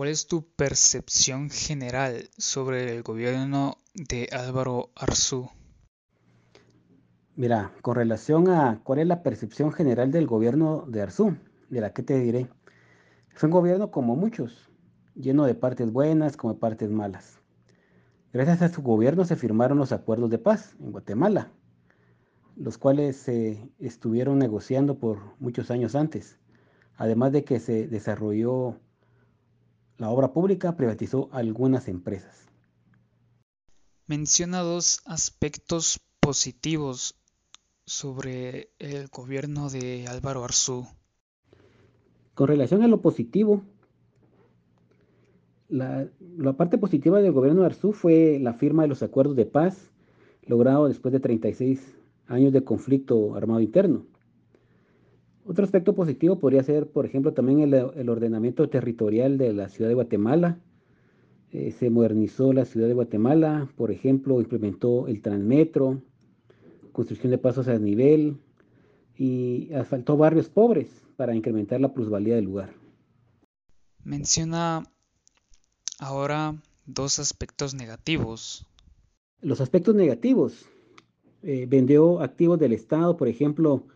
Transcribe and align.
¿cuál 0.00 0.08
es 0.08 0.26
tu 0.26 0.46
percepción 0.56 1.50
general 1.50 2.30
sobre 2.38 2.96
el 2.96 3.02
gobierno 3.02 3.76
de 3.92 4.30
Álvaro 4.32 4.88
Arzú? 4.96 5.50
Mira, 7.36 7.74
con 7.82 7.96
relación 7.96 8.48
a 8.48 8.80
cuál 8.82 9.00
es 9.00 9.06
la 9.06 9.22
percepción 9.22 9.72
general 9.72 10.10
del 10.10 10.26
gobierno 10.26 10.86
de 10.88 11.02
Arzú, 11.02 11.36
de 11.68 11.82
la 11.82 11.92
que 11.92 12.02
te 12.02 12.18
diré, 12.18 12.48
fue 13.34 13.48
un 13.48 13.52
gobierno 13.52 13.90
como 13.90 14.16
muchos, 14.16 14.70
lleno 15.14 15.44
de 15.44 15.54
partes 15.54 15.92
buenas 15.92 16.38
como 16.38 16.54
de 16.54 16.60
partes 16.60 16.88
malas. 16.88 17.38
Gracias 18.32 18.62
a 18.62 18.68
su 18.70 18.80
gobierno 18.80 19.26
se 19.26 19.36
firmaron 19.36 19.76
los 19.76 19.92
acuerdos 19.92 20.30
de 20.30 20.38
paz 20.38 20.76
en 20.80 20.92
Guatemala, 20.92 21.52
los 22.56 22.78
cuales 22.78 23.16
se 23.16 23.70
estuvieron 23.78 24.38
negociando 24.38 24.98
por 24.98 25.18
muchos 25.40 25.70
años 25.70 25.94
antes. 25.94 26.38
Además 26.96 27.32
de 27.32 27.44
que 27.44 27.60
se 27.60 27.86
desarrolló 27.86 28.78
la 30.00 30.08
obra 30.08 30.32
pública, 30.32 30.76
privatizó 30.76 31.28
algunas 31.30 31.86
empresas. 31.86 32.48
Menciona 34.06 34.60
dos 34.60 35.02
aspectos 35.04 36.00
positivos 36.20 37.14
sobre 37.84 38.70
el 38.78 39.08
gobierno 39.08 39.68
de 39.68 40.06
Álvaro 40.08 40.42
Arzú. 40.42 40.86
Con 42.34 42.48
relación 42.48 42.82
a 42.82 42.88
lo 42.88 43.02
positivo, 43.02 43.62
la, 45.68 46.08
parte 46.56 46.78
positiva 46.78 47.20
del 47.20 47.32
gobierno 47.32 47.60
de 47.60 47.66
Arzú 47.66 47.92
fue 47.92 48.38
la 48.40 48.54
firma 48.54 48.82
de 48.82 48.88
los 48.88 49.02
acuerdos 49.02 49.36
de 49.36 49.44
paz 49.44 49.90
logrado 50.46 50.88
después 50.88 51.12
de 51.12 51.20
36 51.20 51.94
años 52.26 52.54
de 52.54 52.64
conflicto 52.64 53.34
armado 53.34 53.60
interno. 53.60 54.06
Otro 55.50 55.64
aspecto 55.64 55.96
positivo 55.96 56.38
podría 56.38 56.62
ser, 56.62 56.86
por 56.86 57.06
ejemplo, 57.06 57.32
también 57.32 57.58
el, 57.58 58.08
ordenamiento 58.08 58.68
territorial 58.68 59.36
de 59.36 59.52
la 59.52 59.68
ciudad 59.68 59.88
de 59.88 59.96
Guatemala. 59.96 60.60
Eh, 61.50 61.72
se 61.72 61.90
modernizó 61.90 62.52
la 62.52 62.64
ciudad 62.64 62.86
de 62.86 62.94
Guatemala, 62.94 63.68
por 63.74 63.90
ejemplo, 63.90 64.40
implementó 64.40 65.08
el 65.08 65.20
transmetro, 65.22 66.02
construcción 66.92 67.32
de 67.32 67.38
pasos 67.38 67.66
a 67.66 67.76
nivel 67.80 68.36
y 69.16 69.72
asfaltó 69.72 70.16
barrios 70.16 70.48
pobres 70.48 70.86
para 71.16 71.34
incrementar 71.34 71.80
la 71.80 71.92
plusvalía 71.92 72.36
del 72.36 72.44
lugar. 72.44 72.72
Menciona 74.04 74.84
ahora 75.98 76.54
dos 76.86 77.18
aspectos 77.18 77.74
negativos. 77.74 78.68
Los 79.40 79.60
aspectos 79.60 79.96
negativos. 79.96 80.64
Eh, 81.42 81.66
vendió 81.68 82.20
activos 82.20 82.60
del 82.60 82.72
Estado, 82.72 83.16
por 83.16 83.26
ejemplo, 83.26 83.88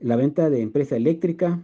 la 0.00 0.16
venta 0.16 0.50
de 0.50 0.60
empresa 0.60 0.96
eléctrica, 0.96 1.62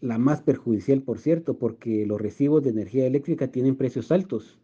la 0.00 0.18
más 0.18 0.42
perjudicial, 0.42 1.02
por 1.02 1.18
cierto, 1.18 1.58
porque 1.58 2.06
los 2.06 2.20
recibos 2.20 2.62
de 2.62 2.70
energía 2.70 3.06
eléctrica 3.06 3.48
tienen 3.48 3.76
precios 3.76 4.10
altos 4.10 4.58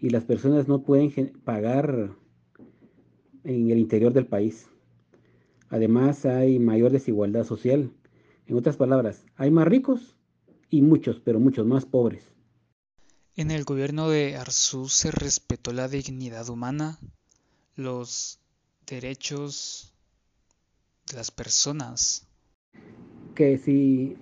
y 0.00 0.10
las 0.10 0.24
personas 0.24 0.68
no 0.68 0.82
pueden 0.82 1.32
pagar 1.44 2.14
en 3.44 3.70
el 3.70 3.78
interior 3.78 4.12
del 4.12 4.26
país. 4.26 4.66
Además, 5.70 6.26
hay 6.26 6.58
mayor 6.58 6.92
desigualdad 6.92 7.44
social. 7.44 7.90
En 8.46 8.56
otras 8.56 8.76
palabras, 8.76 9.24
hay 9.36 9.50
más 9.50 9.66
ricos 9.66 10.16
y 10.68 10.82
muchos, 10.82 11.20
pero 11.20 11.40
muchos 11.40 11.66
más 11.66 11.86
pobres. 11.86 12.24
En 13.36 13.50
el 13.50 13.64
gobierno 13.64 14.08
de 14.10 14.36
Arzú 14.36 14.88
se 14.88 15.10
respetó 15.10 15.72
la 15.72 15.88
dignidad 15.88 16.48
humana, 16.50 16.98
los 17.74 18.38
derechos 18.86 19.93
de 21.10 21.16
las 21.16 21.30
personas. 21.30 22.26
Que 23.34 23.58
si 23.58 24.16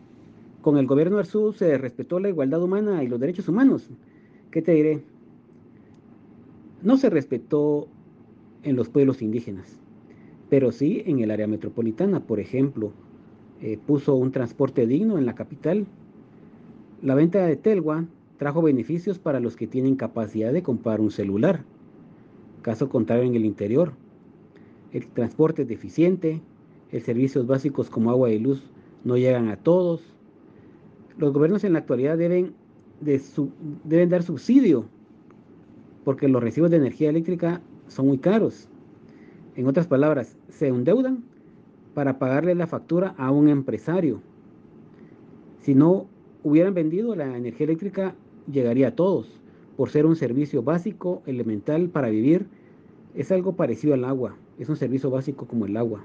con 0.63 0.79
el 0.79 0.87
gobierno 0.87 1.17
de 1.17 1.23
Arzú 1.23 1.53
se 1.53 1.77
respetó 1.79 2.21
la 2.21 2.29
igualdad 2.29 2.63
humana 2.63 3.03
y 3.03 3.09
los 3.09 3.21
derechos 3.21 3.49
humanos, 3.49 3.91
¿qué 4.51 4.63
te 4.63 4.73
diré? 4.73 5.05
No 6.83 6.97
se 6.97 7.11
respetó 7.11 7.89
en 8.63 8.77
los 8.77 8.89
pueblos 8.89 9.23
indígenas, 9.23 9.81
pero 10.49 10.73
sí 10.73 11.03
en 11.07 11.21
el 11.21 11.31
área 11.31 11.47
metropolitana, 11.47 12.21
por 12.21 12.41
ejemplo, 12.41 12.93
eh, 13.61 13.79
puso 13.79 14.15
un 14.15 14.33
transporte 14.33 14.87
digno 14.87 15.19
en 15.19 15.27
la 15.27 15.35
capital. 15.35 15.87
La 17.01 17.15
venta 17.15 17.47
de 17.47 17.57
Telwa 17.57 18.07
trajo 18.39 18.63
beneficios 18.63 19.19
para 19.19 19.41
los 19.41 19.57
que 19.57 19.69
tienen 19.69 19.97
capacidad 19.97 20.53
de 20.53 20.63
comprar 20.63 21.01
un 21.01 21.11
celular. 21.11 21.65
Caso 22.63 22.89
contrario 22.89 23.25
en 23.25 23.35
el 23.35 23.45
interior. 23.45 23.93
El 24.93 25.07
transporte 25.09 25.63
es 25.63 25.69
deficiente, 25.69 26.41
servicios 27.01 27.47
básicos 27.47 27.89
como 27.89 28.11
agua 28.11 28.31
y 28.31 28.39
luz 28.39 28.63
no 29.05 29.17
llegan 29.17 29.49
a 29.49 29.57
todos. 29.57 30.03
Los 31.19 31.33
gobiernos 31.33 31.65
en 31.65 31.73
la 31.73 31.81
actualidad 31.81 32.19
deben, 32.19 32.55
deben 33.85 34.09
dar 34.09 34.23
subsidio 34.23 34.87
porque 36.05 36.29
los 36.29 36.43
recibos 36.43 36.71
de 36.71 36.77
energía 36.77 37.11
eléctrica 37.11 37.61
son 37.89 38.07
muy 38.07 38.19
caros. 38.19 38.69
En 39.57 39.67
otras 39.67 39.87
palabras, 39.87 40.37
se 40.49 40.69
endeudan 40.69 41.25
para 41.95 42.19
pagarle 42.19 42.55
la 42.55 42.67
factura 42.67 43.15
a 43.19 43.31
un 43.31 43.49
empresario. 43.49 44.21
Si 45.61 45.75
no 45.75 46.07
hubieran 46.43 46.75
vendido 46.75 47.15
la 47.15 47.37
energía 47.37 47.65
eléctrica, 47.65 48.15
llegaría 48.51 48.89
a 48.89 48.95
todos, 48.95 49.41
por 49.77 49.91
ser 49.91 50.07
un 50.07 50.17
servicio 50.17 50.63
básico, 50.63 51.23
elemental 51.27 51.89
para 51.89 52.09
vivir. 52.09 52.47
Es 53.15 53.31
algo 53.31 53.55
parecido 53.55 53.95
al 53.95 54.05
agua, 54.05 54.37
es 54.59 54.69
un 54.69 54.77
servicio 54.77 55.11
básico 55.11 55.47
como 55.47 55.67
el 55.67 55.77
agua. 55.77 56.05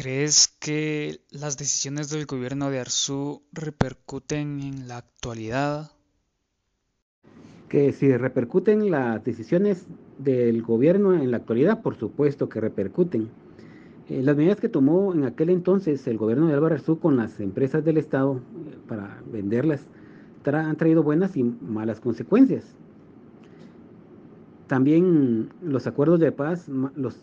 ¿Crees 0.00 0.46
que 0.46 1.22
las 1.32 1.58
decisiones 1.58 2.08
del 2.08 2.26
gobierno 2.26 2.70
de 2.70 2.78
Arzú 2.78 3.42
repercuten 3.52 4.60
en 4.60 4.86
la 4.86 4.98
actualidad? 4.98 5.90
Que 7.68 7.92
si 7.92 8.16
repercuten 8.16 8.92
las 8.92 9.24
decisiones 9.24 9.88
del 10.18 10.62
gobierno 10.62 11.14
en 11.14 11.32
la 11.32 11.38
actualidad, 11.38 11.82
por 11.82 11.96
supuesto 11.96 12.48
que 12.48 12.60
repercuten. 12.60 13.28
Eh, 14.08 14.22
las 14.22 14.36
medidas 14.36 14.60
que 14.60 14.68
tomó 14.68 15.12
en 15.12 15.24
aquel 15.24 15.50
entonces 15.50 16.06
el 16.06 16.16
gobierno 16.16 16.46
de 16.46 16.54
Álvaro 16.54 16.76
Arzú 16.76 17.00
con 17.00 17.16
las 17.16 17.40
empresas 17.40 17.84
del 17.84 17.96
Estado 17.96 18.36
eh, 18.36 18.76
para 18.86 19.20
venderlas 19.32 19.84
han 20.44 20.76
traído 20.76 21.02
buenas 21.02 21.36
y 21.36 21.42
malas 21.42 21.98
consecuencias. 21.98 22.64
También 24.68 25.48
los 25.60 25.88
acuerdos 25.88 26.20
de 26.20 26.30
paz 26.30 26.68
los 26.68 27.16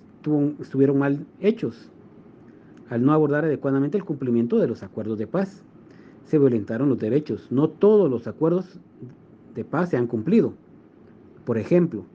estuvieron 0.59 0.97
mal 0.97 1.25
hechos 1.39 1.89
al 2.90 3.03
no 3.03 3.13
abordar 3.13 3.46
adecuadamente 3.46 3.97
el 3.97 4.06
cumplimiento 4.06 4.59
de 4.59 4.68
los 4.68 4.84
acuerdos 4.84 5.18
de 5.18 5.28
paz. 5.28 5.63
Se 6.25 6.40
violentaron 6.40 6.90
los 6.90 7.00
derechos. 7.00 7.51
No 7.51 7.69
todos 7.69 8.09
los 8.09 8.28
acuerdos 8.28 8.79
de 9.53 9.63
paz 9.63 9.90
se 9.90 9.97
han 9.97 10.07
cumplido. 10.07 10.53
Por 11.46 11.57
ejemplo, 11.57 12.06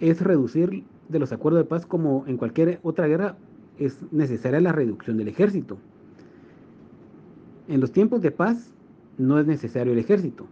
es 0.00 0.20
reducir 0.20 0.84
de 1.08 1.18
los 1.18 1.32
acuerdos 1.32 1.62
de 1.62 1.68
paz 1.68 1.86
como 1.86 2.24
en 2.26 2.36
cualquier 2.36 2.80
otra 2.82 3.06
guerra 3.06 3.36
es 3.78 3.98
necesaria 4.10 4.60
la 4.60 4.72
reducción 4.72 5.16
del 5.16 5.28
ejército. 5.28 5.78
En 7.68 7.80
los 7.80 7.92
tiempos 7.92 8.22
de 8.22 8.30
paz 8.30 8.72
no 9.18 9.38
es 9.38 9.46
necesario 9.46 9.92
el 9.92 9.98
ejército. 9.98 10.46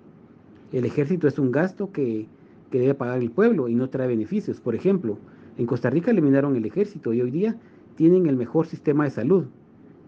El 0.73 0.85
ejército 0.85 1.29
es 1.29 1.39
un 1.39 1.51
gasto 1.51 1.93
que, 1.93 2.27
que 2.71 2.79
debe 2.79 2.95
pagar 2.95 3.21
el 3.21 3.31
pueblo 3.31 3.69
y 3.69 3.75
no 3.75 3.89
trae 3.89 4.09
beneficios. 4.09 4.61
Por 4.61 4.75
ejemplo, 4.75 5.19
en 5.57 5.67
Costa 5.67 5.91
Rica 5.91 6.11
eliminaron 6.11 6.57
el 6.57 6.65
ejército 6.65 7.13
y 7.13 7.21
hoy 7.21 7.31
día 7.31 7.57
tienen 7.97 8.27
el 8.27 8.37
mejor 8.37 8.67
sistema 8.67 9.05
de 9.05 9.11
salud. 9.11 9.47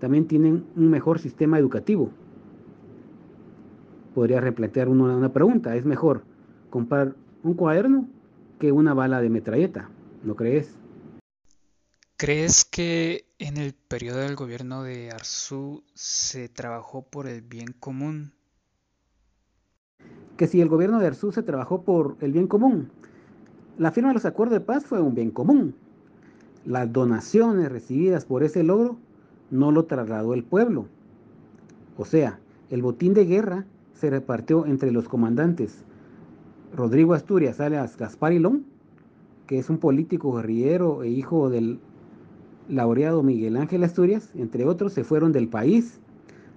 También 0.01 0.27
tienen 0.27 0.67
un 0.77 0.91
mejor 0.91 1.19
sistema 1.19 1.59
educativo. 1.59 2.11
Podría 4.15 4.41
replantear 4.41 4.89
una, 4.89 5.17
una 5.17 5.33
pregunta. 5.33 5.77
¿Es 5.77 5.85
mejor 5.85 6.25
comprar 6.71 7.15
un 7.43 7.55
cuaderno 7.55 8.09
que 8.59 8.73
una 8.73 8.95
bala 8.95 9.21
de 9.21 9.31
metralleta? 9.31 9.91
¿No 10.23 10.35
crees? 10.37 10.77
¿Crees 12.19 12.65
que 12.65 13.27
en 13.39 13.59
el 13.59 13.75
periodo 13.75 14.21
del 14.21 14.37
gobierno 14.37 14.83
de 14.83 15.11
Arzú 15.11 15.85
se 15.95 16.49
trabajó 16.49 17.03
por 17.03 17.27
el 17.27 17.43
bien 17.43 17.75
común? 17.79 18.33
Que 20.39 20.47
si 20.47 20.63
el 20.63 20.69
gobierno 20.69 20.99
de 20.99 21.09
Arzú 21.09 21.33
se 21.33 21.43
trabajó 21.43 21.83
por 21.83 22.17
el 22.21 22.33
bien 22.33 22.47
común. 22.47 22.91
La 23.77 23.93
firma 23.93 24.09
de 24.09 24.15
los 24.15 24.25
acuerdos 24.25 24.59
de 24.59 24.65
paz 24.65 24.87
fue 24.87 25.01
un 25.01 25.15
bien 25.15 25.31
común. 25.31 25.77
Las 26.67 26.93
donaciones 26.93 27.71
recibidas 27.71 28.25
por 28.25 28.43
ese 28.43 28.65
logro 28.65 28.97
no 29.53 29.71
lo 29.71 29.85
trasladó 29.85 30.35
el 30.35 30.43
pueblo. 30.43 30.87
O 31.97 32.05
sea, 32.05 32.41
el 32.71 32.83
botín 32.83 33.15
de 33.15 33.25
guerra 33.25 33.67
se 33.95 34.11
repartió 34.11 34.67
entre 34.67 34.91
los 34.91 35.09
comandantes 35.09 35.85
Rodrigo 36.75 37.15
Asturias, 37.15 37.61
alias 37.61 37.97
Gaspar 37.97 38.33
Ilón, 38.33 38.67
que 39.47 39.61
es 39.61 39.71
un 39.71 39.79
político 39.79 40.33
guerrillero 40.33 41.05
e 41.05 41.09
hijo 41.09 41.51
del 41.51 41.79
laureado 42.69 43.23
Miguel 43.23 43.57
Ángel 43.57 43.85
Asturias, 43.85 44.31
entre 44.35 44.65
otros, 44.65 44.93
se 44.93 45.05
fueron 45.05 45.31
del 45.31 45.47
país 45.47 46.01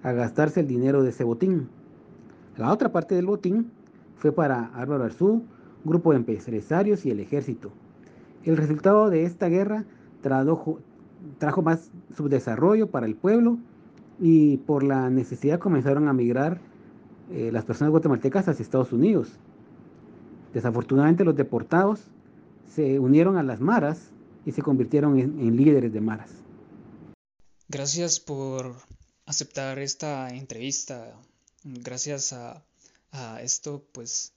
a 0.02 0.10
gastarse 0.10 0.58
el 0.58 0.66
dinero 0.66 1.04
de 1.04 1.10
ese 1.10 1.22
botín. 1.22 1.68
La 2.56 2.72
otra 2.72 2.90
parte 2.90 3.14
del 3.14 3.26
botín 3.26 3.70
fue 4.16 4.32
para 4.32 4.66
Álvaro 4.74 5.04
Arzú, 5.04 5.44
grupo 5.84 6.10
de 6.10 6.16
empresarios 6.16 7.06
y 7.06 7.12
el 7.12 7.20
ejército. 7.20 7.70
El 8.42 8.56
resultado 8.56 9.08
de 9.08 9.24
esta 9.24 9.48
guerra 9.48 9.84
trajo, 10.20 10.80
trajo 11.38 11.62
más 11.62 11.90
subdesarrollo 12.16 12.90
para 12.90 13.06
el 13.06 13.14
pueblo 13.14 13.58
y 14.20 14.58
por 14.58 14.82
la 14.82 15.10
necesidad 15.10 15.58
comenzaron 15.58 16.08
a 16.08 16.12
migrar 16.12 16.60
eh, 17.30 17.50
las 17.52 17.64
personas 17.64 17.90
guatemaltecas 17.90 18.48
hacia 18.48 18.62
Estados 18.62 18.92
Unidos. 18.92 19.30
Desafortunadamente 20.52 21.24
los 21.24 21.36
deportados 21.36 22.00
se 22.74 22.98
unieron 22.98 23.36
a 23.36 23.42
las 23.42 23.60
maras 23.60 24.10
y 24.44 24.52
se 24.52 24.62
convirtieron 24.62 25.18
en, 25.18 25.56
líderes 25.56 25.92
de 25.92 26.00
maras. 26.00 26.30
Gracias 27.68 28.18
por 28.18 28.74
aceptar 29.26 29.78
esta 29.78 30.30
entrevista. 30.30 31.14
Gracias 31.62 32.32
a, 32.32 32.62
esto, 33.42 33.84
pues 33.92 34.32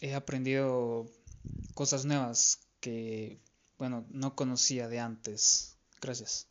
he 0.00 0.14
aprendido 0.14 1.06
cosas 1.74 2.04
nuevas 2.04 2.60
que, 2.80 3.38
bueno, 3.78 4.04
no 4.10 4.34
conocía 4.34 4.88
de 4.88 5.00
antes. 5.00 5.76
Gracias. 6.00 6.47